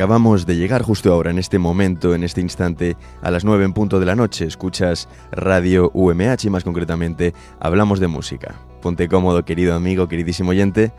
[0.00, 3.74] Acabamos de llegar justo ahora, en este momento, en este instante, a las 9 en
[3.74, 4.46] punto de la noche.
[4.46, 8.54] Escuchas Radio UMH y más concretamente hablamos de música.
[8.80, 10.90] Ponte cómodo, querido amigo, queridísimo oyente,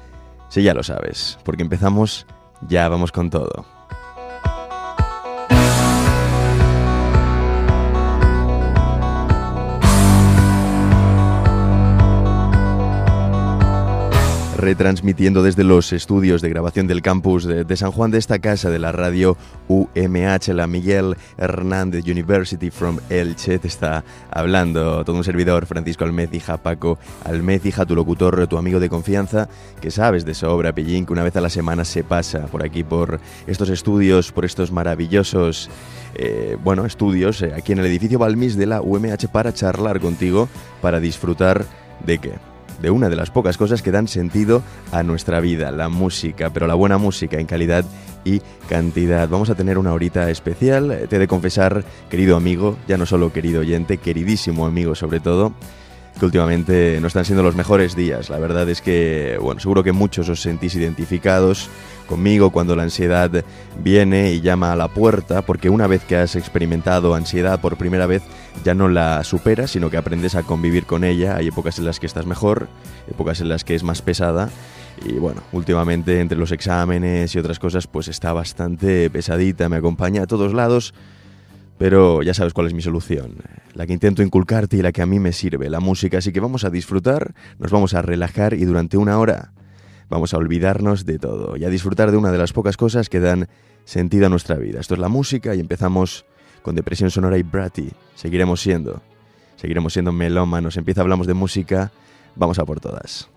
[0.49, 2.27] si ya lo sabes, porque empezamos,
[2.67, 3.65] ya vamos con todo.
[14.61, 18.77] Retransmitiendo desde los estudios de grabación del campus de, San Juan de esta casa de
[18.77, 19.35] la radio
[19.67, 23.57] UMH, la Miguel Hernández University from Elche.
[23.57, 28.87] Te está hablando todo un servidor, Francisco Almezija, Paco Almezija, tu locutor, tu amigo de
[28.87, 29.49] confianza,
[29.81, 32.83] que sabes de sobra, Pillín, que una vez a la semana se pasa por aquí,
[32.83, 35.71] por estos estudios, por estos maravillosos...
[36.13, 40.49] Eh, bueno, estudios eh, aquí en el edificio Balmis de la UMH para charlar contigo,
[40.81, 41.65] para disfrutar
[42.05, 42.50] de qué?
[42.81, 46.67] De una de las pocas cosas que dan sentido a nuestra vida, la música, pero
[46.67, 47.85] la buena música en calidad
[48.23, 49.27] y cantidad.
[49.29, 53.31] Vamos a tener una horita especial, te he de confesar, querido amigo, ya no solo
[53.31, 55.53] querido oyente, queridísimo amigo sobre todo,
[56.19, 58.29] que últimamente no están siendo los mejores días.
[58.29, 61.69] La verdad es que, bueno, seguro que muchos os sentís identificados
[62.11, 63.31] conmigo cuando la ansiedad
[63.81, 68.05] viene y llama a la puerta, porque una vez que has experimentado ansiedad por primera
[68.05, 68.21] vez,
[68.65, 71.37] ya no la superas, sino que aprendes a convivir con ella.
[71.37, 72.67] Hay épocas en las que estás mejor,
[73.09, 74.49] épocas en las que es más pesada.
[75.05, 80.23] Y bueno, últimamente entre los exámenes y otras cosas, pues está bastante pesadita, me acompaña
[80.23, 80.93] a todos lados.
[81.77, 83.37] Pero ya sabes cuál es mi solución,
[83.73, 86.17] la que intento inculcarte y la que a mí me sirve, la música.
[86.17, 89.53] Así que vamos a disfrutar, nos vamos a relajar y durante una hora
[90.11, 93.21] Vamos a olvidarnos de todo y a disfrutar de una de las pocas cosas que
[93.21, 93.47] dan
[93.85, 94.81] sentido a nuestra vida.
[94.81, 96.25] Esto es la música y empezamos
[96.61, 97.89] con Depresión Sonora y Bratty.
[98.13, 99.01] Seguiremos siendo,
[99.55, 100.75] seguiremos siendo melómanos.
[100.75, 101.93] Empieza, hablamos de música,
[102.35, 103.29] vamos a por todas.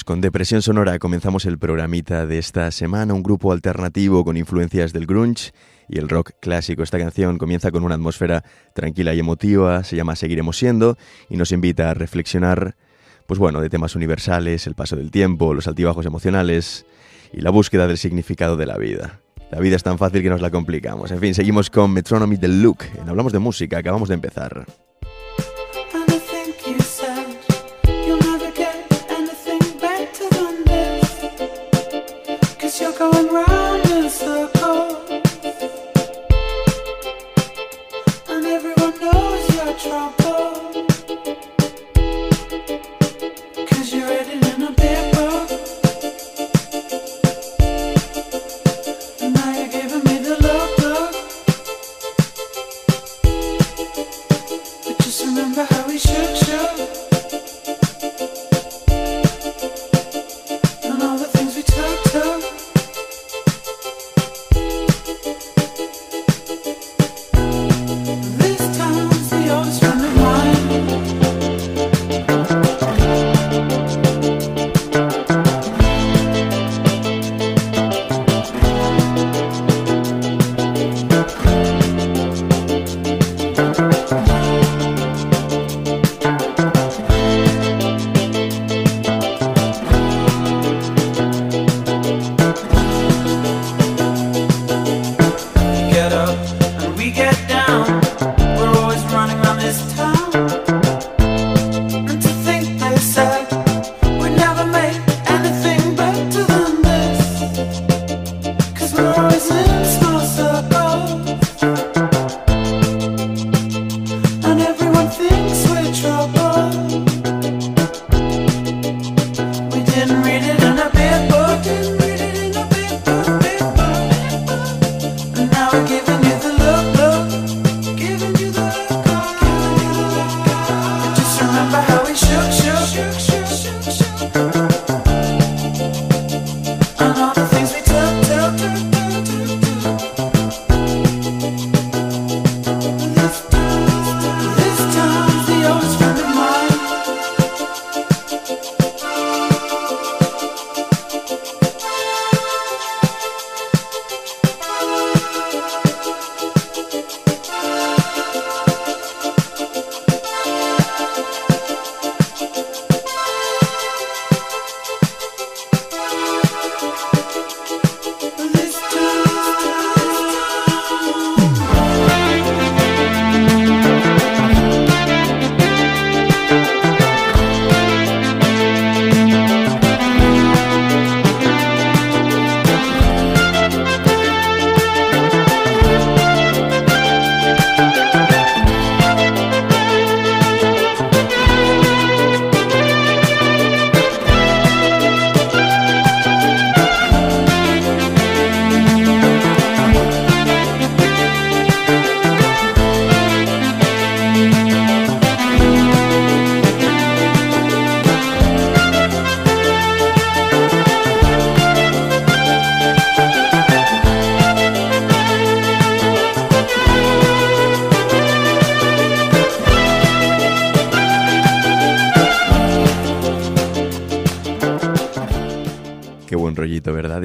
[0.00, 5.04] Con Depresión Sonora, comenzamos el programita de esta semana, un grupo alternativo con influencias del
[5.04, 5.52] grunge
[5.88, 6.82] y el rock clásico.
[6.82, 8.42] Esta canción comienza con una atmósfera
[8.74, 10.96] tranquila y emotiva, se llama Seguiremos siendo
[11.28, 12.74] y nos invita a reflexionar,
[13.26, 16.86] pues bueno, de temas universales, el paso del tiempo, los altibajos emocionales
[17.32, 19.20] y la búsqueda del significado de la vida.
[19.50, 21.10] La vida es tan fácil que nos la complicamos.
[21.10, 22.84] En fin, seguimos con Metronomy del Look.
[23.06, 24.64] Hablamos de música, acabamos de empezar.
[39.82, 40.31] drop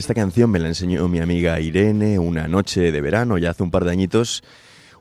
[0.07, 3.71] Esta canción me la enseñó mi amiga Irene una noche de verano, ya hace un
[3.71, 4.41] par de añitos.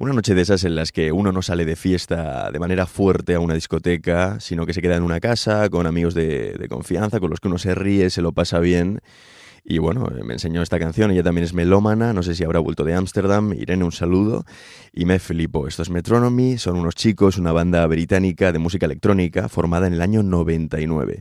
[0.00, 3.36] Una noche de esas en las que uno no sale de fiesta de manera fuerte
[3.36, 7.20] a una discoteca, sino que se queda en una casa con amigos de, de confianza,
[7.20, 9.00] con los que uno se ríe, se lo pasa bien
[9.68, 12.84] y bueno, me enseñó esta canción, ella también es melómana, no sé si habrá vuelto
[12.84, 13.52] de Ámsterdam.
[13.52, 14.44] Irene, un saludo.
[14.92, 15.66] Y me flipó.
[15.66, 20.02] Esto es Metronomy, son unos chicos, una banda británica de música electrónica formada en el
[20.02, 21.20] año 99.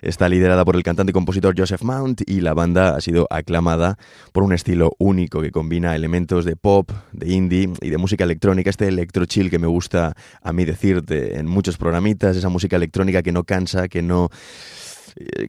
[0.00, 3.98] Está liderada por el cantante y compositor Joseph Mount y la banda ha sido aclamada
[4.32, 8.70] por un estilo único que combina elementos de pop, de indie y de música electrónica,
[8.70, 13.22] este electro chill que me gusta a mí decirte en muchos programitas, esa música electrónica
[13.22, 14.81] que no cansa, que no eh,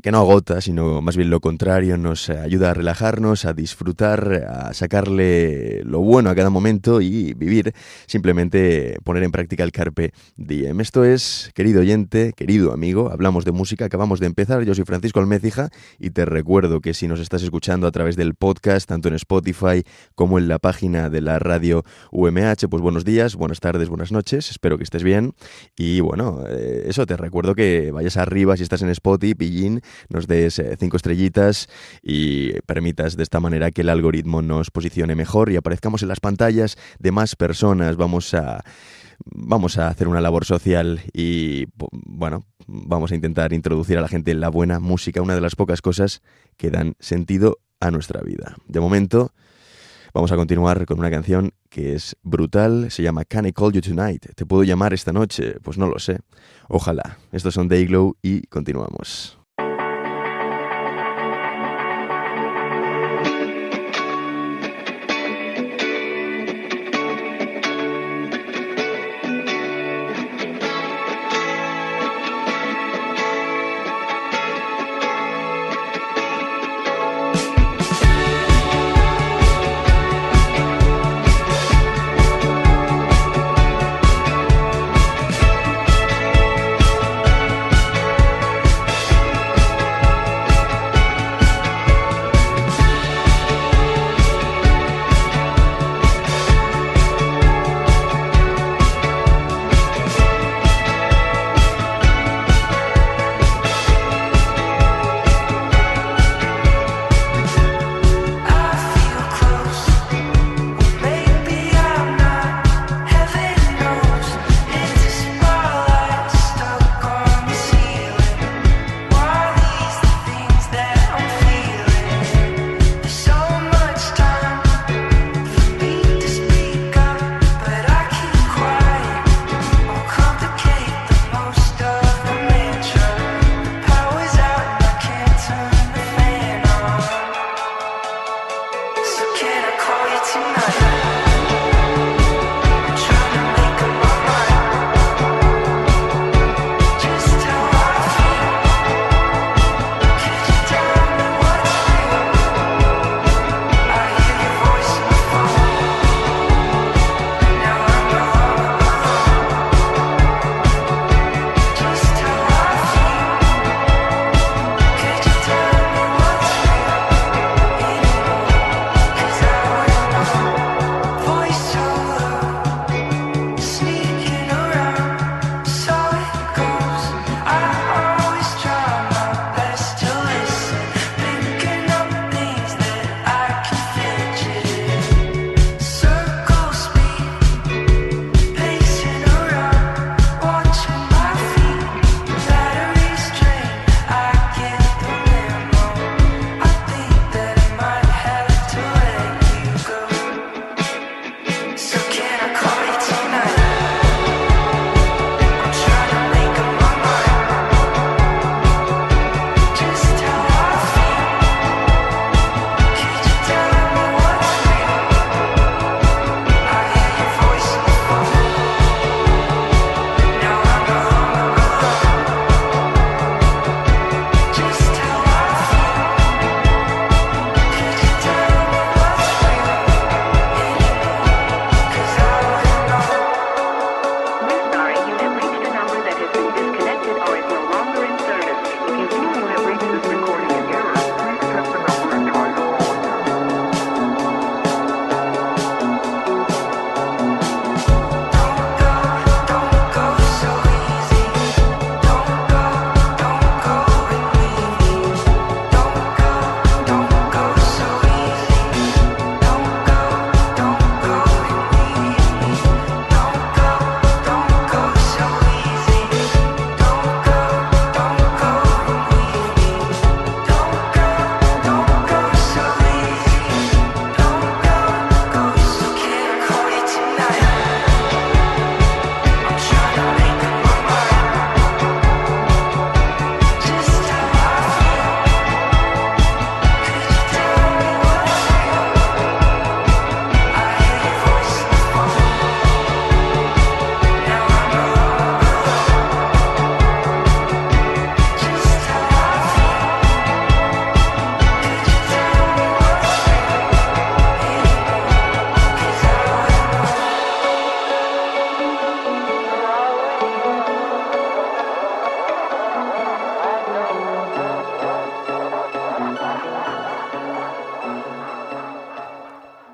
[0.01, 4.73] que no agota, sino más bien lo contrario, nos ayuda a relajarnos, a disfrutar, a
[4.73, 7.73] sacarle lo bueno a cada momento y vivir,
[8.05, 10.81] simplemente poner en práctica el carpe diem.
[10.81, 15.19] Esto es, querido oyente, querido amigo, hablamos de música, acabamos de empezar, yo soy Francisco
[15.19, 19.15] Almecija y te recuerdo que si nos estás escuchando a través del podcast, tanto en
[19.15, 19.83] Spotify
[20.15, 24.49] como en la página de la radio UMH, pues buenos días, buenas tardes, buenas noches,
[24.51, 25.33] espero que estés bien
[25.77, 29.13] y bueno, eh, eso te recuerdo que vayas arriba si estás en Spotify
[30.09, 31.69] nos des eh, cinco estrellitas
[32.01, 36.19] y permitas de esta manera que el algoritmo nos posicione mejor y aparezcamos en las
[36.19, 37.95] pantallas de más personas.
[37.95, 38.63] Vamos a
[39.25, 44.33] vamos a hacer una labor social y, bueno, vamos a intentar introducir a la gente
[44.33, 46.21] la buena música, una de las pocas cosas
[46.57, 48.55] que dan sentido a nuestra vida.
[48.67, 49.31] De momento,
[50.13, 53.81] vamos a continuar con una canción que es brutal, se llama Can I Call You
[53.81, 54.33] Tonight?
[54.35, 55.55] ¿Te puedo llamar esta noche?
[55.61, 56.19] Pues no lo sé.
[56.69, 57.17] Ojalá.
[57.31, 59.42] Estos son Dayglow y continuamos.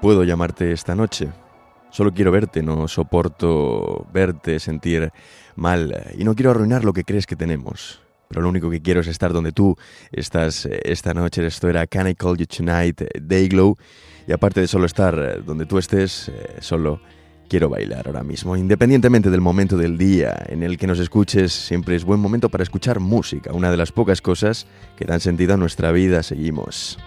[0.09, 1.29] Puedo llamarte esta noche.
[1.91, 5.11] Solo quiero verte, no soporto verte sentir
[5.55, 8.01] mal y no quiero arruinar lo que crees que tenemos.
[8.27, 9.77] pero lo único que quiero es estar donde tú
[10.11, 11.45] estás eh, esta noche.
[11.45, 13.77] Esto era Can I Call You Tonight, Dayglow.
[14.27, 16.99] Y aparte de solo estar donde tú estés, solo
[17.47, 18.57] quiero bailar ahora mismo.
[18.57, 22.63] Independientemente del momento del día en el que nos escuches, siempre es buen momento para
[22.63, 24.65] escuchar música, una de las pocas cosas
[24.97, 26.23] que dan sentido a nuestra vida.
[26.23, 26.97] Seguimos.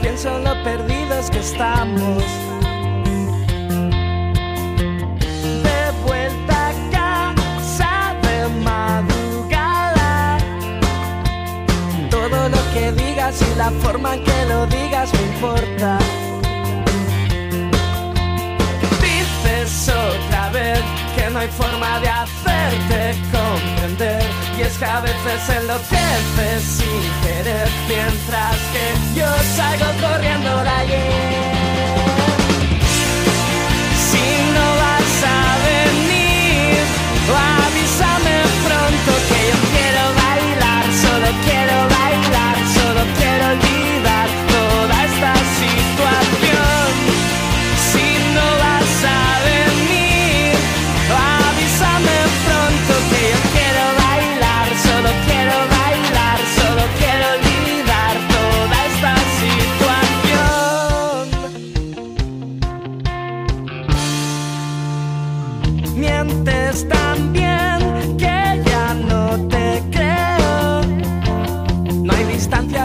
[0.00, 2.22] Pienso en lo perdidos que estamos.
[13.40, 15.98] y la forma en que lo digas me importa.
[19.00, 21.03] Dices otra vez que
[21.34, 24.22] no hay forma de hacerte comprender.
[24.56, 29.26] Y es que a veces enloqueces sin querer, mientras que yo
[29.56, 31.02] salgo corriendo de.
[34.10, 34.93] Si no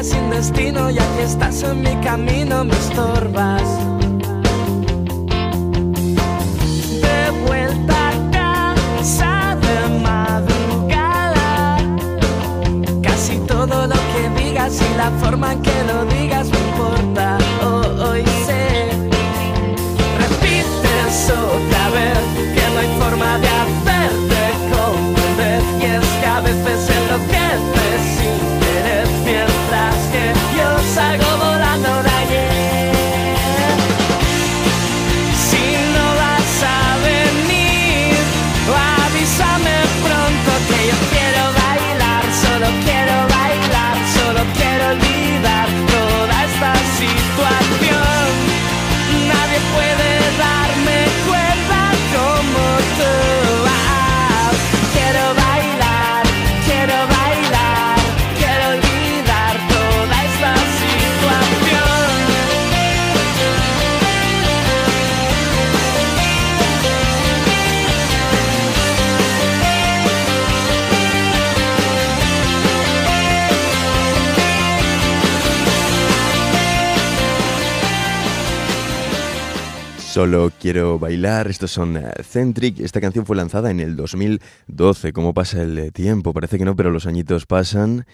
[0.03, 3.63] sin destino y aquí estás en mi camino, me estorbas.
[7.01, 11.77] De vuelta a casa de madrugada,
[13.03, 16.47] casi todo lo que digas y la forma en que lo digas
[80.19, 85.33] Solo quiero bailar, estos son eh, Centric, esta canción fue lanzada en el 2012, ¿cómo
[85.33, 86.33] pasa el tiempo?
[86.33, 88.05] Parece que no, pero los añitos pasan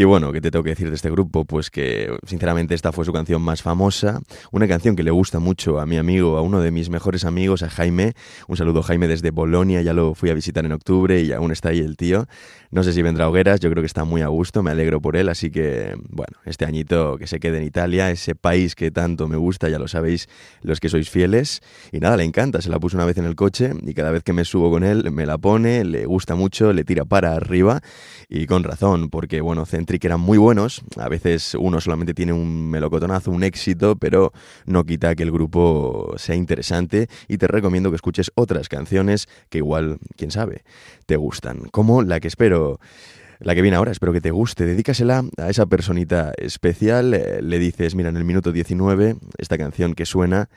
[0.00, 1.44] y bueno, ¿qué te tengo que decir de este grupo?
[1.44, 4.20] Pues que sinceramente esta fue su canción más famosa,
[4.52, 7.64] una canción que le gusta mucho a mi amigo, a uno de mis mejores amigos,
[7.64, 8.12] a Jaime.
[8.46, 11.70] Un saludo Jaime desde Bolonia, ya lo fui a visitar en octubre y aún está
[11.70, 12.28] ahí el tío.
[12.70, 15.00] No sé si vendrá a Hogueras, yo creo que está muy a gusto, me alegro
[15.00, 18.92] por él, así que bueno, este añito que se quede en Italia, ese país que
[18.92, 20.28] tanto me gusta, ya lo sabéis
[20.62, 21.60] los que sois fieles.
[21.90, 24.22] Y nada, le encanta, se la puso una vez en el coche y cada vez
[24.22, 27.80] que me subo con él me la pone, le gusta mucho, le tira para arriba
[28.28, 32.68] y con razón, porque bueno, Centric eran muy buenos, a veces uno solamente tiene un
[32.68, 34.34] melocotonazo, un éxito, pero
[34.66, 39.58] no quita que el grupo sea interesante y te recomiendo que escuches otras canciones que
[39.58, 40.62] igual, quién sabe,
[41.06, 42.80] te gustan, como la que espero
[43.38, 44.66] la que viene ahora, espero que te guste.
[44.66, 47.14] Dedícasela a esa personita especial.
[47.14, 50.50] Eh, le dices, mira, en el minuto 19, esta canción que suena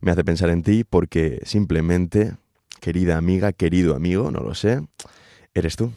[0.00, 2.32] me hace pensar en ti porque simplemente,
[2.80, 4.80] querida amiga, querido amigo, no lo sé,
[5.54, 5.92] eres tú.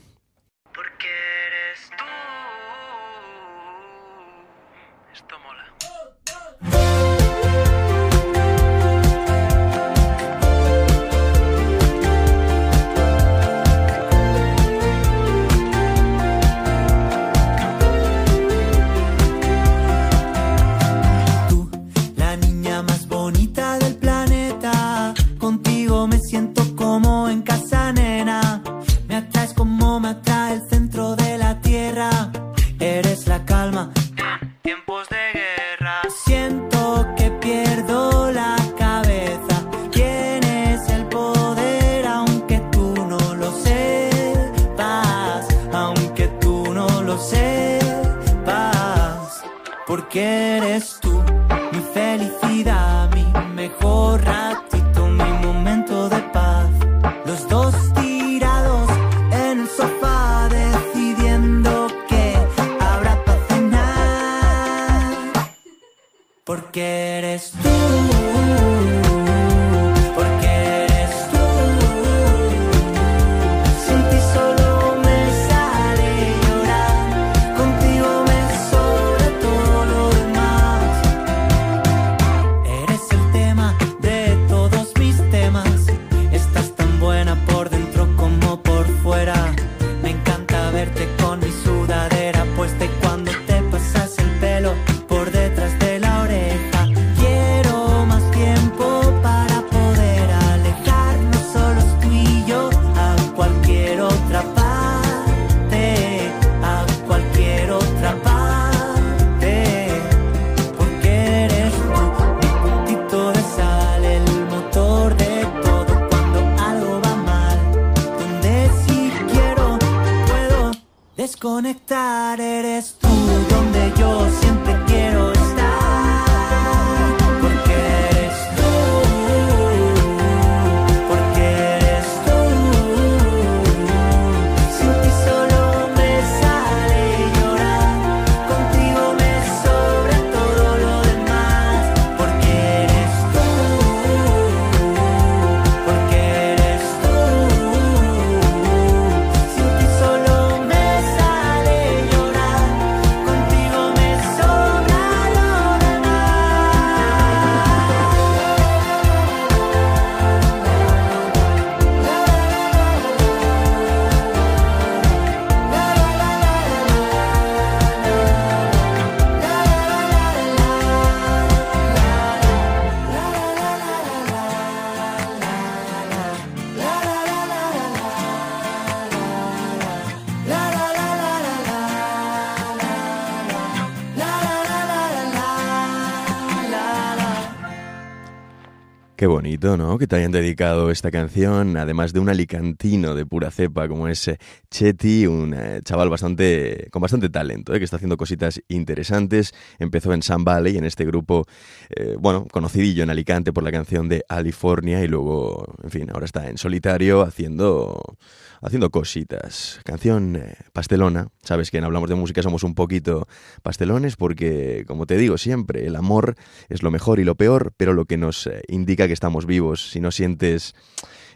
[189.98, 194.28] Que te hayan dedicado esta canción, además de un alicantino de pura cepa como es
[194.28, 194.38] eh,
[194.70, 197.78] Chetty, un eh, chaval bastante con bastante talento, ¿eh?
[197.78, 199.54] que está haciendo cositas interesantes.
[199.80, 201.46] Empezó en Sun Valley, en este grupo,
[201.90, 206.26] eh, bueno, conocidillo en Alicante por la canción de California y luego, en fin, ahora
[206.26, 208.18] está en solitario haciendo
[208.66, 209.80] haciendo cositas.
[209.86, 211.28] Canción eh, pastelona.
[211.44, 213.28] Sabes que en Hablamos de Música somos un poquito
[213.62, 216.36] pastelones porque, como te digo siempre, el amor
[216.68, 219.92] es lo mejor y lo peor, pero lo que nos eh, indica que estamos vivos.
[219.92, 220.74] Si no sientes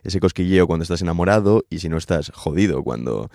[0.03, 3.29] ese cosquilleo cuando estás enamorado y si no estás jodido cuando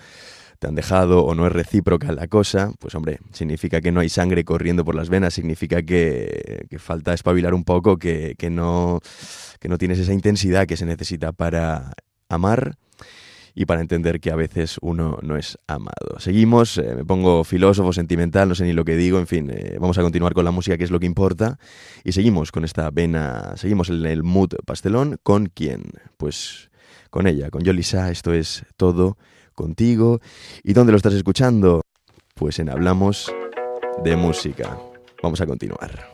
[0.59, 4.09] te han dejado o no es recíproca la cosa, pues hombre, significa que no hay
[4.09, 8.99] sangre corriendo por las venas, significa que, que falta espabilar un poco, que, que, no,
[9.59, 11.93] que no tienes esa intensidad que se necesita para
[12.29, 12.77] amar
[13.55, 16.19] y para entender que a veces uno no es amado.
[16.19, 19.77] Seguimos, eh, me pongo filósofo, sentimental, no sé ni lo que digo, en fin, eh,
[19.79, 21.57] vamos a continuar con la música que es lo que importa
[22.03, 25.83] y seguimos con esta vena, seguimos en el mood pastelón, ¿con quién?
[26.17, 26.69] Pues
[27.09, 29.17] con ella, con Yolisa, esto es todo
[29.53, 30.19] contigo.
[30.63, 31.81] ¿Y dónde lo estás escuchando?
[32.33, 33.33] Pues en Hablamos
[34.03, 34.77] de Música.
[35.23, 36.09] Vamos a continuar.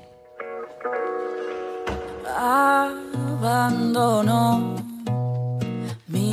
[3.41, 4.75] Abandono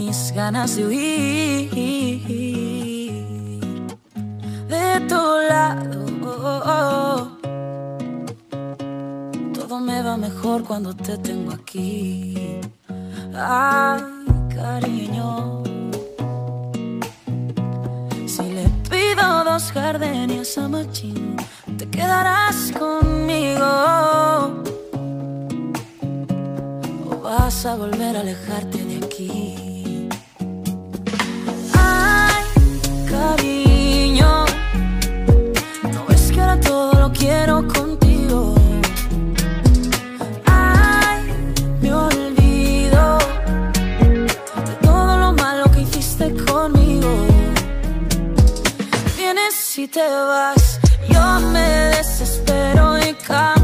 [0.09, 1.71] mis ganas de huir
[4.73, 5.99] de tu lado.
[9.53, 12.59] Todo me va mejor cuando te tengo aquí.
[13.35, 14.03] Ay,
[14.57, 15.63] cariño.
[18.27, 21.37] Si le pido dos gardenias a Machín,
[21.77, 23.71] te quedarás conmigo.
[27.11, 29.48] O vas a volver a alejarte de aquí.
[37.13, 38.55] Quiero contigo.
[40.47, 41.23] Ay,
[41.81, 43.19] me olvido
[44.67, 47.27] de todo lo malo que hiciste conmigo.
[49.17, 53.58] Vienes y te vas, yo me desespero y cambias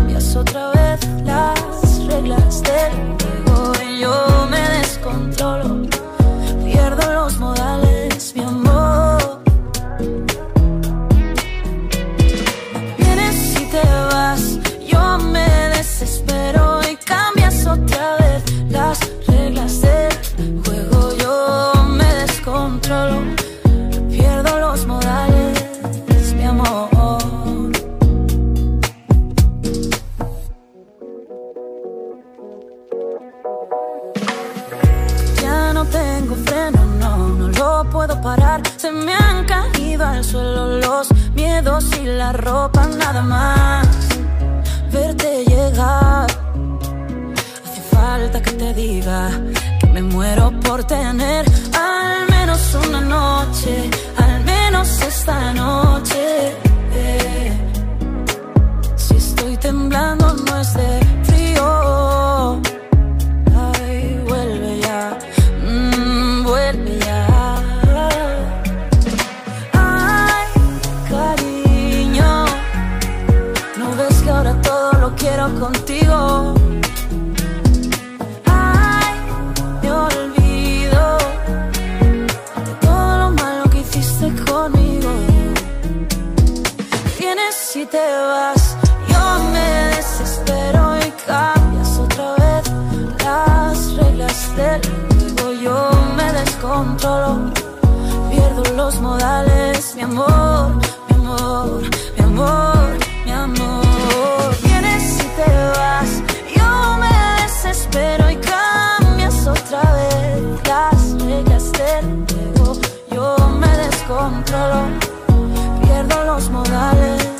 [115.82, 117.34] pierdo los modales.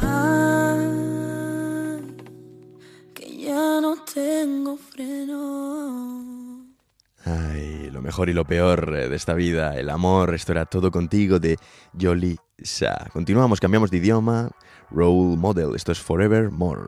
[0.00, 0.88] Ay,
[3.14, 6.66] que ya no tengo freno.
[7.24, 10.90] Ay, lo mejor y lo peor eh, de esta vida, el amor, esto era todo
[10.90, 11.56] contigo de
[11.98, 13.08] Jolly Sa.
[13.12, 14.50] Continuamos, cambiamos de idioma.
[14.90, 16.82] Role Model, esto es Forever More.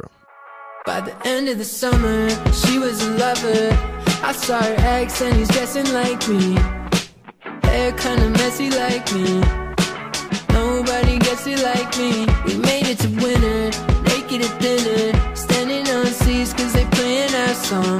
[0.87, 3.77] By the end of the summer, she was a lover.
[4.23, 6.55] I saw her ex and he's dressing like me.
[7.65, 9.41] Hair kinda messy like me.
[10.53, 12.27] Nobody gets it like me.
[12.47, 13.63] We made it to winter,
[14.05, 15.35] naked at dinner.
[15.35, 17.99] Standing on seats cause they playing our song.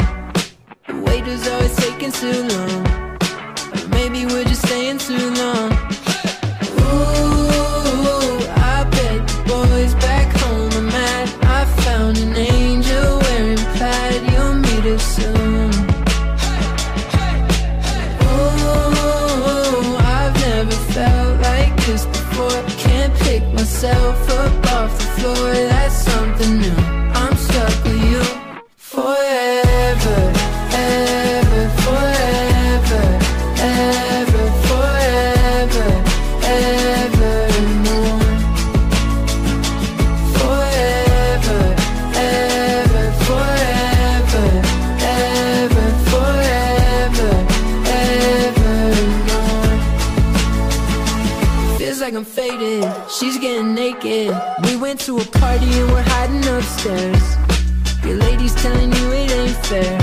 [0.87, 2.87] The waiter's always taking too long.
[3.75, 5.73] Or maybe we're just staying too long.
[6.79, 7.36] Ooh,
[55.07, 57.37] to a party and we're hiding upstairs.
[58.05, 59.95] Your lady's telling you it ain't fair.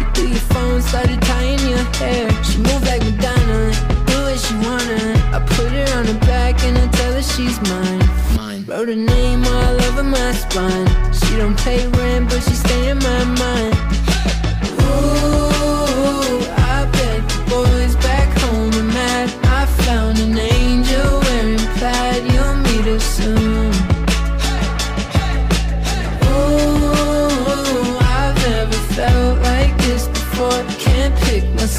[0.00, 2.28] You threw your phone, started tying your hair.
[2.42, 3.70] She moved like Madonna,
[4.10, 5.02] do what she wanna.
[5.36, 8.02] I put her on her back and I tell her she's mine.
[8.34, 8.64] Mine.
[8.66, 10.88] Wrote her name all over my spine.
[11.14, 13.74] She don't pay rent, but she stay in my mind.
[14.82, 15.49] Ooh,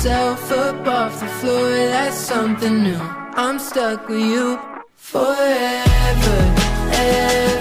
[0.04, 1.70] myself up off the floor.
[1.70, 3.00] That's something new.
[3.36, 4.60] I'm stuck with you
[4.96, 6.38] forever,
[6.92, 7.61] ever,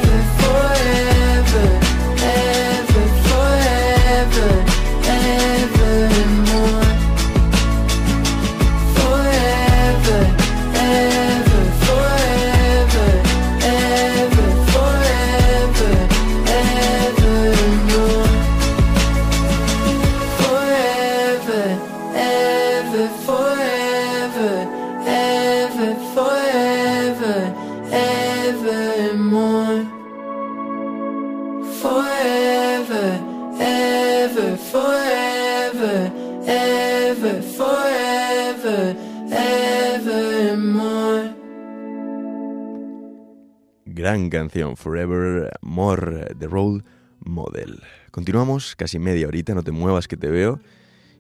[44.10, 46.82] Gran canción, Forever More, The Role
[47.20, 47.80] Model.
[48.10, 50.58] Continuamos, casi media horita, no te muevas que te veo.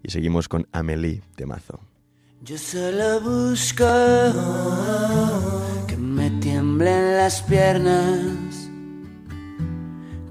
[0.02, 1.78] Y seguimos con Amelie Temazo.
[2.42, 3.86] Yo solo busco
[5.86, 8.68] que me tiemblen las piernas,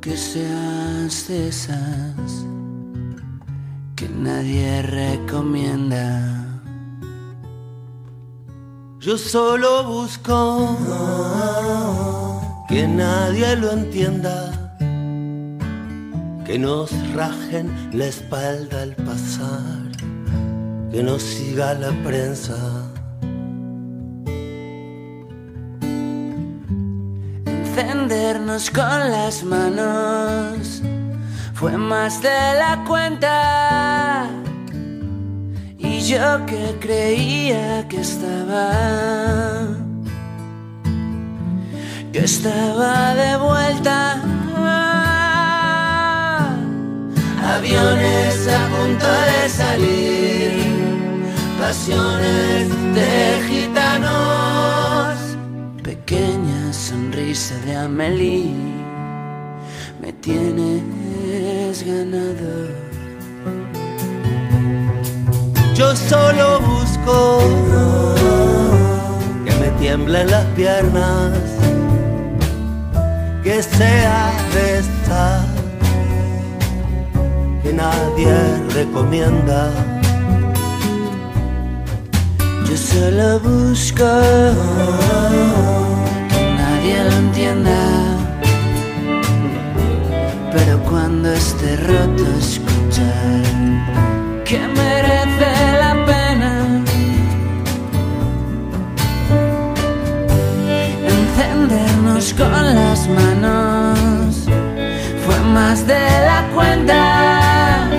[0.02, 2.45] que seas de esas
[3.95, 6.60] que nadie recomienda.
[9.00, 10.76] Yo solo busco
[12.69, 14.51] que nadie lo entienda,
[16.45, 19.89] que nos rajen la espalda al pasar,
[20.91, 22.55] que nos siga la prensa.
[27.47, 30.84] Encendernos con las manos
[31.55, 34.29] fue más de la cuenta.
[35.79, 39.79] Y yo que creía que estaba,
[42.12, 44.22] que estaba de vuelta.
[47.56, 50.52] Aviones a punto de salir,
[51.60, 55.17] pasiones de gitanos.
[55.84, 58.54] Pequeña sonrisa de Amelie,
[60.02, 62.89] me tienes ganado.
[65.76, 67.39] Yo solo busco
[69.45, 71.32] que me tiemblen las piernas,
[73.43, 75.45] que sea de estar,
[77.63, 78.36] que nadie
[78.73, 79.71] recomienda.
[82.67, 84.10] Yo solo busco
[86.30, 87.82] que nadie lo entienda,
[90.52, 93.43] pero cuando esté roto escuchar
[94.45, 95.29] que merece
[102.34, 104.46] con las manos
[105.26, 107.89] fue más de la cuenta.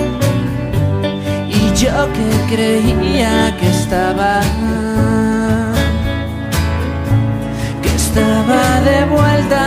[1.47, 4.41] Y yo que creía que estaba
[7.81, 9.63] que estaba de vuelta.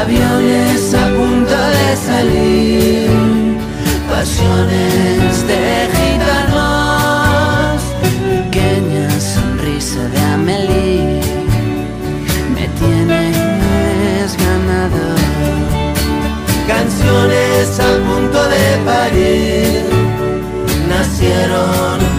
[0.00, 3.58] Aviones a punto de salir
[4.08, 5.99] pasiones de
[12.54, 15.14] Me tienes ganado
[16.66, 19.84] canciones a punto de parir
[20.88, 22.09] nacieron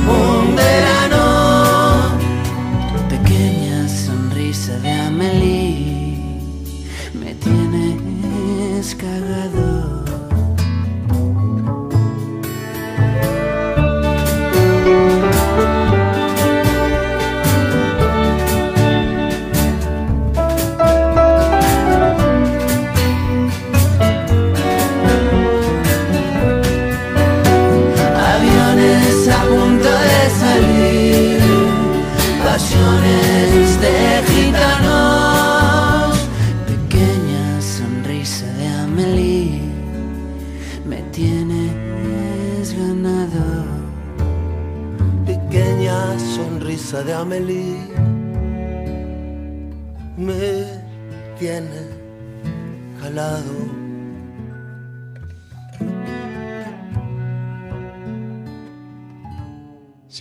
[47.21, 47.70] sonrisa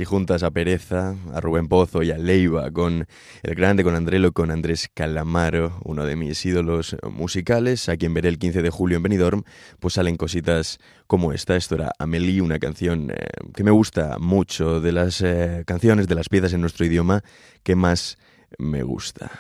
[0.01, 3.07] Si juntas a Pereza, a Rubén Pozo y a Leiva con
[3.43, 8.31] el grande, con Andrelo, con Andrés Calamaro, uno de mis ídolos musicales, a quien veré
[8.31, 9.43] el 15 de julio en Benidorm,
[9.79, 11.55] pues salen cositas como esta.
[11.55, 16.15] Esto era Amélie, una canción eh, que me gusta mucho, de las eh, canciones, de
[16.15, 17.23] las piezas en nuestro idioma
[17.63, 18.17] que más
[18.57, 19.31] me gusta.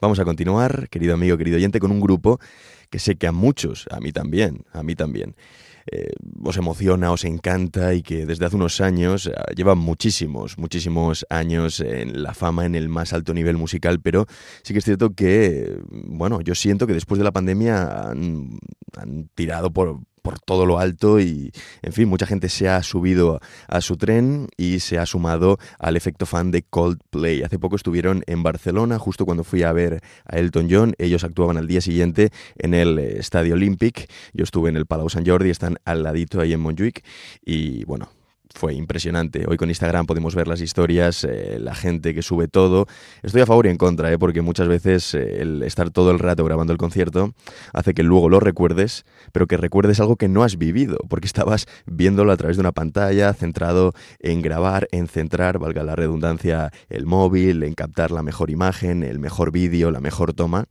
[0.00, 2.40] Vamos a continuar, querido amigo, querido oyente, con un grupo
[2.88, 5.36] que sé que a muchos, a mí también, a mí también,
[5.90, 6.10] eh,
[6.42, 11.80] os emociona, os encanta y que desde hace unos años, eh, lleva muchísimos, muchísimos años
[11.80, 14.26] en la fama, en el más alto nivel musical, pero
[14.62, 18.58] sí que es cierto que, bueno, yo siento que después de la pandemia han,
[18.96, 23.38] han tirado por, por todo lo alto y, en fin, mucha gente se ha subido
[23.68, 27.44] a su tren y se ha sumado al efecto fan de Coldplay.
[27.44, 30.94] Hace poco estuvieron en Barcelona, justo cuando fui a ver a Elton John.
[30.98, 34.10] Ellos actuaban al día siguiente en el Estadio Olympic.
[34.32, 37.04] Yo estuve en el Palau Sant Jordi, están al ladito ahí en Montjuic
[37.44, 38.10] y, bueno,
[38.56, 39.44] fue impresionante.
[39.46, 42.86] Hoy con Instagram podemos ver las historias, eh, la gente que sube todo.
[43.22, 46.18] Estoy a favor y en contra, eh, porque muchas veces eh, el estar todo el
[46.18, 47.34] rato grabando el concierto
[47.72, 51.66] hace que luego lo recuerdes, pero que recuerdes algo que no has vivido, porque estabas
[51.84, 57.06] viéndolo a través de una pantalla, centrado en grabar, en centrar, valga la redundancia, el
[57.06, 60.66] móvil, en captar la mejor imagen, el mejor vídeo, la mejor toma.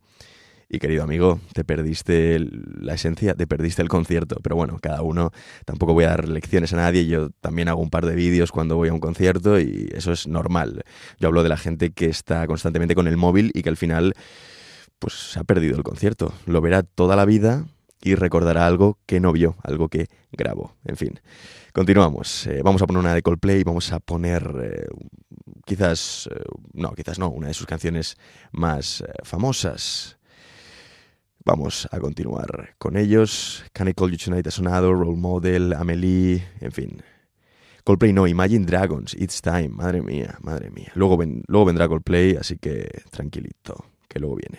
[0.68, 4.38] Y querido amigo, te perdiste la esencia, te perdiste el concierto.
[4.42, 5.30] Pero bueno, cada uno,
[5.64, 7.06] tampoco voy a dar lecciones a nadie.
[7.06, 10.26] Yo también hago un par de vídeos cuando voy a un concierto y eso es
[10.26, 10.82] normal.
[11.20, 14.14] Yo hablo de la gente que está constantemente con el móvil y que al final,
[14.98, 16.32] pues ha perdido el concierto.
[16.46, 17.64] Lo verá toda la vida
[18.02, 20.76] y recordará algo que no vio, algo que grabó.
[20.84, 21.20] En fin,
[21.72, 22.46] continuamos.
[22.46, 24.86] Eh, vamos a poner una de Coldplay, vamos a poner eh,
[25.64, 26.42] quizás, eh,
[26.72, 28.16] no, quizás no, una de sus canciones
[28.52, 30.15] más famosas.
[31.48, 33.64] Vamos a continuar con ellos.
[33.72, 37.02] Can I Call You Tonight ha sonado, Role Model, Amelie, en fin.
[37.84, 40.90] Coldplay no, Imagine Dragons, It's Time, madre mía, madre mía.
[40.96, 44.58] Luego, ven- luego vendrá Coldplay, así que tranquilito, que luego viene.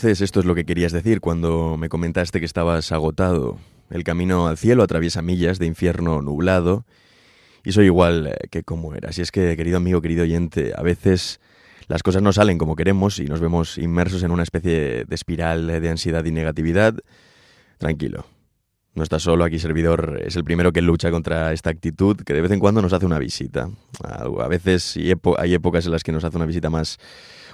[0.00, 3.58] Entonces, esto es lo que querías decir cuando me comentaste que estabas agotado.
[3.90, 6.86] El camino al cielo atraviesa millas de infierno nublado
[7.64, 9.12] y soy igual eh, que como era.
[9.12, 11.38] Si es que, querido amigo, querido oyente, a veces
[11.86, 15.66] las cosas no salen como queremos y nos vemos inmersos en una especie de espiral
[15.66, 16.94] de ansiedad y negatividad.
[17.76, 18.24] Tranquilo.
[18.94, 22.40] No estás solo, aquí servidor es el primero que lucha contra esta actitud que de
[22.40, 23.70] vez en cuando nos hace una visita.
[24.02, 24.96] A veces
[25.38, 26.98] hay épocas en las que nos hace una visita más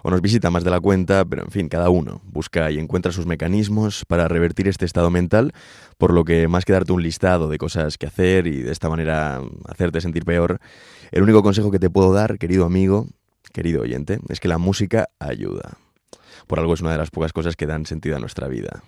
[0.03, 3.13] o nos visita más de la cuenta, pero en fin, cada uno busca y encuentra
[3.13, 5.53] sus mecanismos para revertir este estado mental,
[5.99, 8.89] por lo que más que darte un listado de cosas que hacer y de esta
[8.89, 10.61] manera hacerte sentir peor,
[11.11, 13.09] el único consejo que te puedo dar, querido amigo,
[13.53, 15.77] querido oyente, es que la música ayuda.
[16.47, 18.85] Por algo es una de las pocas cosas que dan sentido a nuestra vida.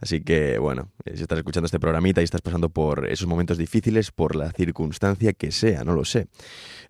[0.00, 3.58] Así que, bueno, eh, si estás escuchando este programita y estás pasando por esos momentos
[3.58, 6.28] difíciles, por la circunstancia que sea, no lo sé.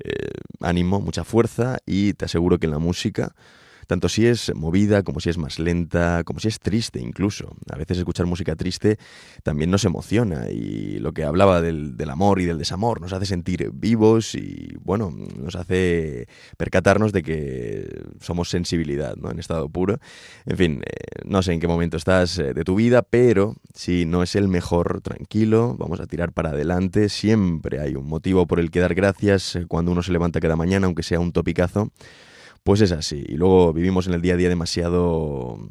[0.04, 3.34] Eh, ánimo, mucha fuerza y te aseguro que en la música,
[3.90, 7.56] tanto si es movida como si es más lenta, como si es triste incluso.
[7.72, 8.98] A veces escuchar música triste
[9.42, 13.26] también nos emociona y lo que hablaba del, del amor y del desamor nos hace
[13.26, 19.32] sentir vivos y, bueno, nos hace percatarnos de que somos sensibilidad, ¿no?
[19.32, 19.98] En estado puro.
[20.46, 24.06] En fin, eh, no sé en qué momento estás eh, de tu vida, pero si
[24.06, 27.08] no es el mejor, tranquilo, vamos a tirar para adelante.
[27.08, 30.54] Siempre hay un motivo por el que dar gracias eh, cuando uno se levanta cada
[30.54, 31.90] mañana, aunque sea un topicazo.
[32.62, 33.24] Pues es así.
[33.26, 35.70] Y luego vivimos en el día a día demasiado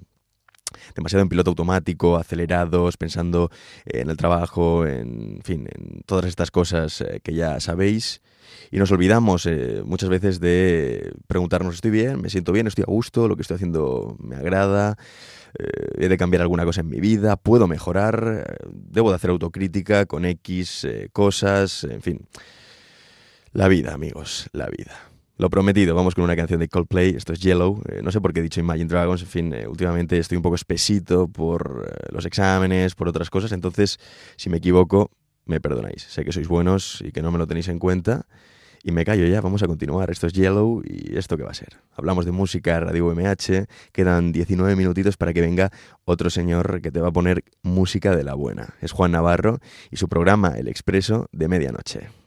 [0.96, 3.50] demasiado en piloto automático, acelerados, pensando
[3.86, 8.22] en el trabajo, en, fin, en todas estas cosas eh, que ya sabéis.
[8.72, 12.22] Y nos olvidamos eh, muchas veces de preguntarnos, ¿estoy bien?
[12.22, 12.68] ¿Me siento bien?
[12.68, 13.28] ¿Estoy a gusto?
[13.28, 14.98] ¿Lo que estoy haciendo me agrada?
[15.58, 17.36] Eh, ¿He de cambiar alguna cosa en mi vida?
[17.36, 18.46] ¿Puedo mejorar?
[18.48, 21.84] Eh, ¿Debo de hacer autocrítica con X eh, cosas?
[21.84, 22.28] En fin.
[23.52, 25.09] La vida, amigos, la vida.
[25.40, 28.34] Lo prometido, vamos con una canción de Coldplay, esto es Yellow, eh, no sé por
[28.34, 32.08] qué he dicho Imagine Dragons, en fin, eh, últimamente estoy un poco espesito por eh,
[32.12, 34.02] los exámenes, por otras cosas, entonces
[34.36, 35.12] si me equivoco,
[35.46, 38.28] me perdonáis, sé que sois buenos y que no me lo tenéis en cuenta,
[38.84, 41.54] y me callo ya, vamos a continuar, esto es Yellow y esto qué va a
[41.54, 41.70] ser.
[41.94, 45.72] Hablamos de música, Radio UMH, quedan 19 minutitos para que venga
[46.04, 49.60] otro señor que te va a poner música de la buena, es Juan Navarro
[49.90, 52.19] y su programa El Expreso de Medianoche.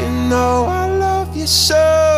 [0.00, 2.09] You know I love you so.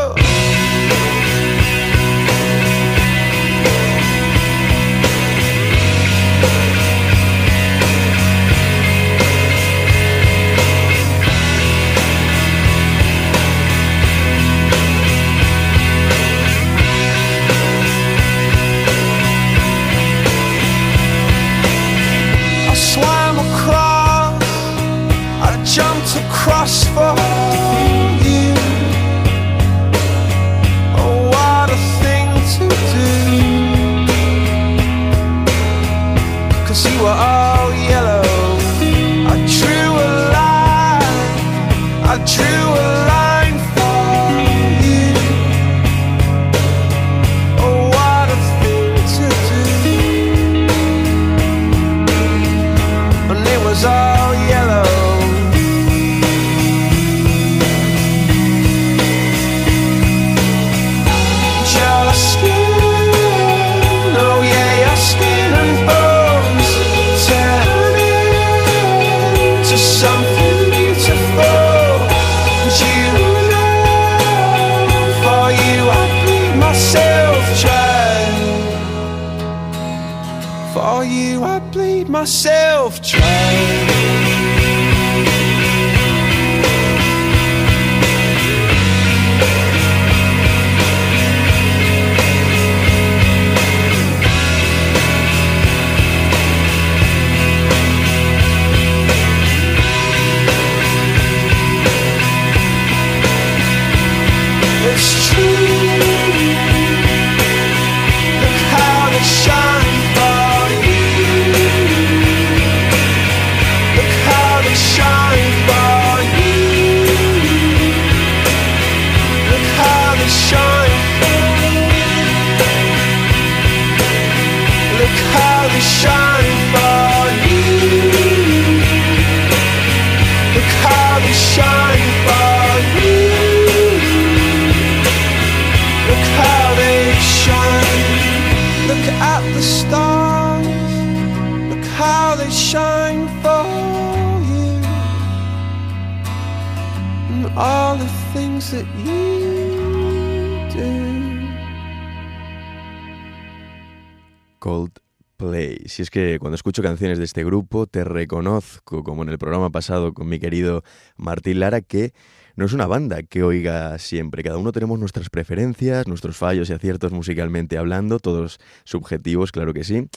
[156.03, 160.13] Es que cuando escucho canciones de este grupo te reconozco, como en el programa pasado
[160.13, 160.83] con mi querido
[161.17, 162.13] Martín Lara, que
[162.57, 164.43] no es una banda que oiga siempre.
[164.43, 169.85] Cada uno tenemos nuestras preferencias, nuestros fallos y aciertos musicalmente hablando, todos subjetivos, claro que
[169.85, 170.09] sí.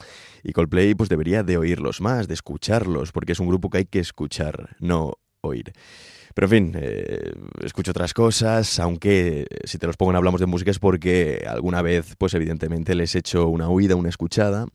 [0.44, 3.86] Y Coldplay pues debería de oírlos más, de escucharlos, porque es un grupo que hay
[3.86, 5.72] que escuchar, no oír.
[6.36, 7.32] Pero en fin, eh,
[7.64, 11.46] escucho otras cosas, aunque eh, si te los pongo en hablamos de música es porque
[11.48, 14.68] alguna vez, pues evidentemente les he hecho una huida, una escuchada,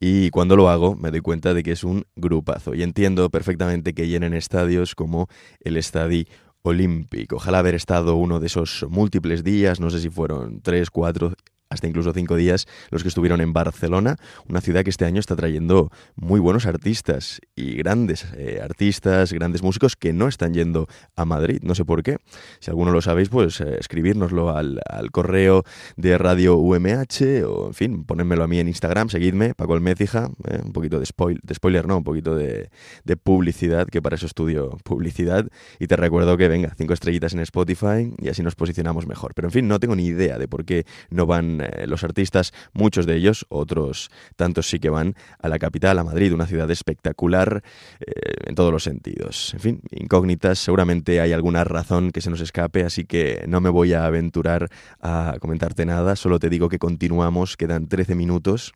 [0.00, 2.74] y cuando lo hago me doy cuenta de que es un grupazo.
[2.74, 5.28] Y entiendo perfectamente que llenen estadios como
[5.60, 6.26] el Estadi
[6.62, 7.36] Olímpico.
[7.36, 11.32] Ojalá haber estado uno de esos múltiples días, no sé si fueron tres, cuatro,
[11.74, 14.16] hasta incluso cinco días los que estuvieron en Barcelona,
[14.48, 19.62] una ciudad que este año está trayendo muy buenos artistas y grandes eh, artistas, grandes
[19.62, 22.18] músicos que no están yendo a Madrid, no sé por qué.
[22.60, 25.64] Si alguno lo sabéis, pues eh, escribírnoslo al, al, correo
[25.96, 30.60] de Radio UMH o, en fin, ponérmelo a mí en Instagram, seguidme, Paco Almecija, eh,
[30.64, 32.70] un poquito de, spoil, de spoiler, no, un poquito de,
[33.04, 35.46] de, publicidad, que para eso estudio publicidad.
[35.78, 39.34] Y te recuerdo que venga, cinco estrellitas en Spotify y así nos posicionamos mejor.
[39.34, 42.52] Pero en fin, no tengo ni idea de por qué no van eh, los artistas,
[42.72, 46.70] muchos de ellos, otros tantos sí que van a la capital, a Madrid, una ciudad
[46.70, 47.62] espectacular
[48.00, 48.12] eh,
[48.46, 49.54] en todos los sentidos.
[49.54, 53.70] En fin, incógnitas, seguramente hay alguna razón que se nos escape, así que no me
[53.70, 54.68] voy a aventurar
[55.00, 58.72] a comentarte nada, solo te digo que continuamos, quedan 13 minutos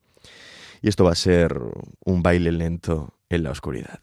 [0.83, 1.59] y esto va a ser
[2.05, 4.01] un baile lento en la oscuridad.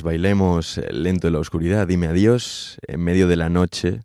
[0.00, 4.00] Bailemos eh, lento en la oscuridad, dime adiós, en medio de la noche.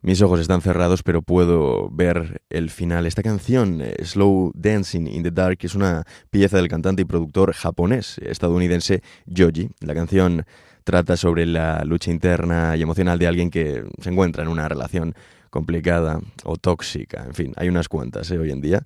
[0.00, 3.06] Mis ojos están cerrados, pero puedo ver el final.
[3.06, 7.52] Esta canción, eh, Slow Dancing in the Dark, es una pieza del cantante y productor
[7.52, 9.70] japonés, estadounidense Joji.
[9.78, 10.44] La canción
[10.82, 15.14] trata sobre la lucha interna y emocional de alguien que se encuentra en una relación
[15.52, 17.24] complicada o tóxica.
[17.26, 18.82] En fin, hay unas cuantas eh, hoy en día.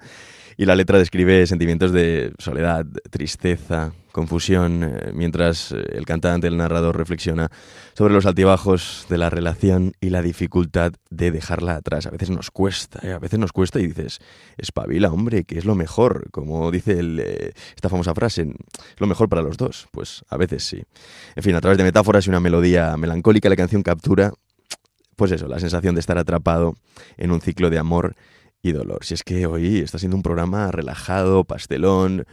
[0.58, 6.56] Y la letra describe sentimientos de soledad, tristeza, confusión, eh, mientras eh, el cantante, el
[6.56, 7.50] narrador, reflexiona
[7.94, 12.06] sobre los altibajos de la relación y la dificultad de dejarla atrás.
[12.06, 14.18] A veces nos cuesta, a veces nos cuesta y dices,
[14.56, 16.30] espabila, hombre, que es lo mejor.
[16.32, 16.98] Como dice
[17.76, 18.52] esta famosa frase,
[18.96, 19.86] lo mejor para los dos.
[19.92, 20.82] Pues a veces sí.
[21.36, 24.32] En fin, a través de metáforas y una melodía melancólica, la canción captura,
[25.16, 26.74] pues eso, la sensación de estar atrapado
[27.16, 28.14] en un ciclo de amor
[28.62, 29.04] y dolor.
[29.04, 32.26] Si es que hoy está siendo un programa relajado, pastelón,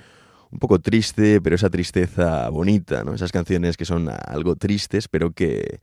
[0.51, 3.13] un poco triste, pero esa tristeza bonita, ¿no?
[3.13, 5.79] Esas canciones que son algo tristes, pero que,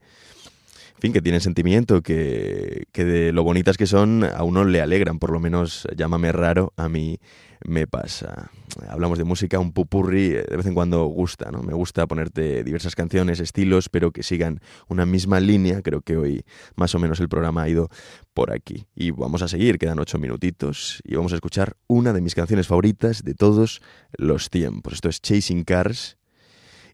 [0.95, 4.81] en fin, que tienen sentimiento, que, que de lo bonitas que son a uno le
[4.81, 7.19] alegran, por lo menos llámame raro, a mí
[7.65, 8.51] me pasa.
[8.87, 11.61] Hablamos de música, un pupurri eh, de vez en cuando gusta, ¿no?
[11.61, 15.81] Me gusta ponerte diversas canciones, estilos, pero que sigan una misma línea.
[15.81, 16.45] Creo que hoy
[16.75, 17.89] más o menos el programa ha ido
[18.33, 18.87] por aquí.
[18.95, 22.67] Y vamos a seguir, quedan ocho minutitos y vamos a escuchar una de mis canciones
[22.67, 23.81] favoritas de todos
[24.17, 24.93] los tiempos.
[24.93, 26.17] Esto es Chasing Cars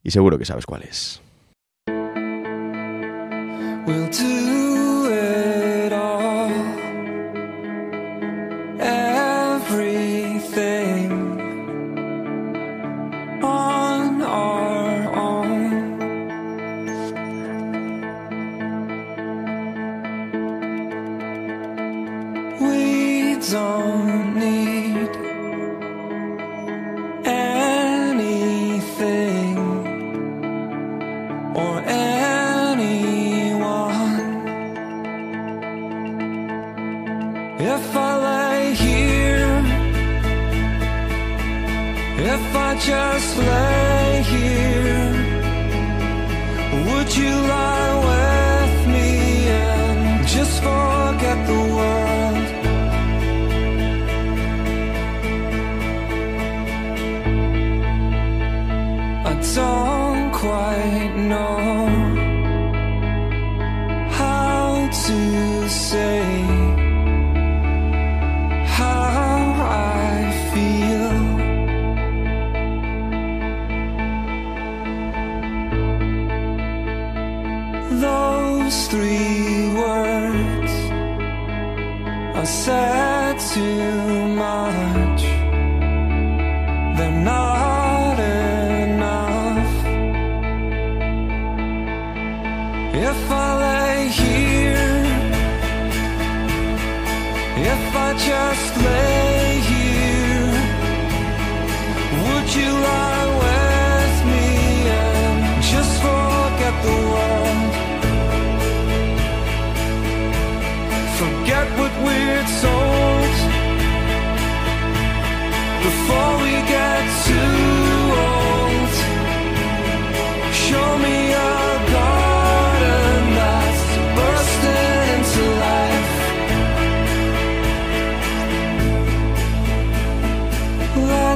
[0.04, 1.22] y seguro que sabes cuál es.
[23.56, 23.77] on.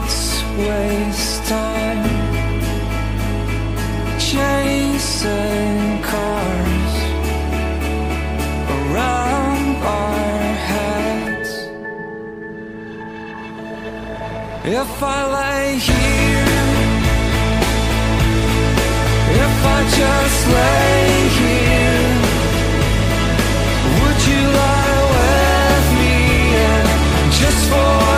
[0.01, 2.03] Let's waste time
[4.17, 6.95] chasing cars
[8.77, 11.51] around our heads.
[14.65, 16.57] If I lay here,
[19.45, 21.05] if I just lay
[21.41, 22.09] here,
[23.97, 26.13] would you lie with me
[26.69, 28.10] and just forget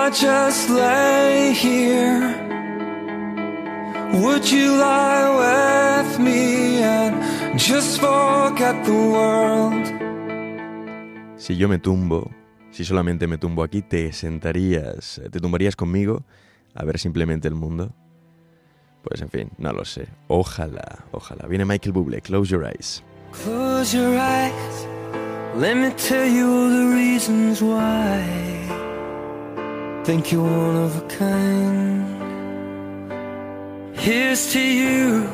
[0.00, 2.34] I just lay here,
[4.14, 5.28] would you lie
[6.08, 7.20] with me and
[7.58, 9.86] just forget the world?
[11.36, 12.30] Si yo me tumbo,
[12.70, 16.24] si solamente me tumbo aquí, ¿te sentarías, te tumbarías conmigo
[16.74, 17.92] a ver simplemente el mundo?
[19.02, 20.08] Pues en fin, no lo sé.
[20.28, 21.46] Ojalá, ojalá.
[21.46, 23.04] Viene Michael Bublé, Close Your Eyes.
[23.44, 24.86] Close your eyes.
[25.56, 28.89] Let me tell you all the reasons why.
[30.10, 32.02] Think you're one of a kind.
[33.96, 35.30] Here's to you,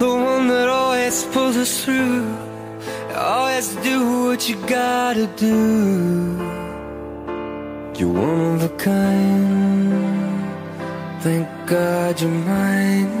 [0.00, 2.26] the one that always pulls us through.
[3.14, 5.56] Always do what you gotta do.
[7.96, 9.92] You're one of a kind.
[11.22, 13.12] Thank God you're mine.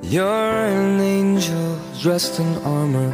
[0.00, 3.12] You're an angel dressed in armor.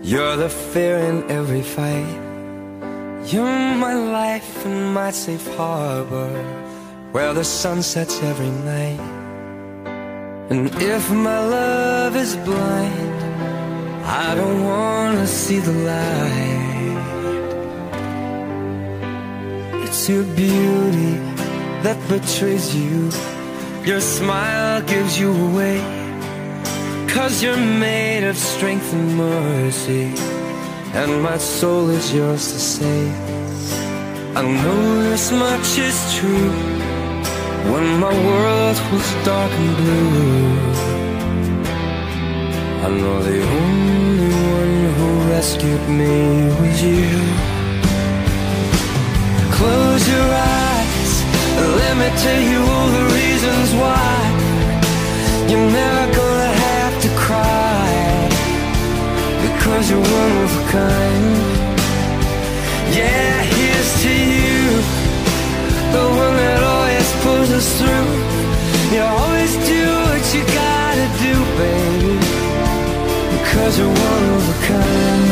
[0.00, 2.31] You're the fear in every fight.
[3.32, 6.28] You're my life and my safe harbor,
[7.12, 9.00] where the sun sets every night.
[10.50, 13.14] And if my love is blind,
[14.04, 16.98] I don't wanna see the light.
[19.84, 21.14] It's your beauty
[21.84, 23.10] that betrays you.
[23.82, 25.80] Your smile gives you away.
[27.08, 30.41] Cause you're made of strength and mercy.
[30.94, 33.16] And my soul is yours to save.
[34.36, 36.52] I know this much is true.
[37.72, 40.52] When my world was dark and blue,
[42.86, 46.16] I know the only one who rescued me
[46.60, 47.18] was you.
[49.56, 50.72] Close your eyes
[51.92, 54.10] let me tell you all the reasons why
[55.48, 56.21] you're never gonna
[59.62, 61.36] because you're one of a kind.
[62.98, 64.58] Yeah, here's to you,
[65.94, 68.10] the one that always pulls us through.
[68.92, 72.18] You always do what you gotta do, baby,
[73.38, 75.22] because you're one of a kind.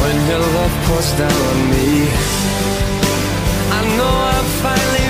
[0.00, 1.88] when your love pours down on me.
[3.78, 5.01] I know I'm finally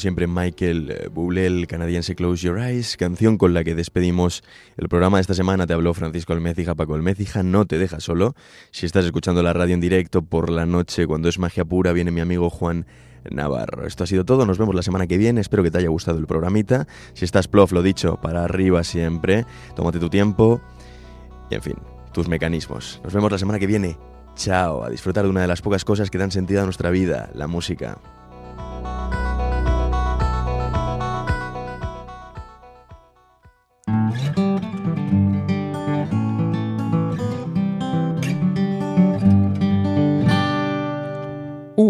[0.00, 4.42] siempre, Michael Bublé, el canadiense Close Your Eyes, canción con la que despedimos
[4.76, 5.66] el programa de esta semana.
[5.66, 8.34] Te habló Francisco Almecija, Paco Almecija, no te deja solo.
[8.72, 12.10] Si estás escuchando la radio en directo por la noche, cuando es magia pura, viene
[12.10, 12.86] mi amigo Juan
[13.30, 13.86] Navarro.
[13.86, 16.18] Esto ha sido todo, nos vemos la semana que viene, espero que te haya gustado
[16.18, 16.86] el programita.
[17.12, 19.44] Si estás plof, lo dicho, para arriba siempre,
[19.76, 20.60] tómate tu tiempo
[21.50, 21.76] y en fin,
[22.12, 23.00] tus mecanismos.
[23.04, 23.98] Nos vemos la semana que viene.
[24.34, 27.30] Chao, a disfrutar de una de las pocas cosas que dan sentido a nuestra vida,
[27.34, 27.98] la música.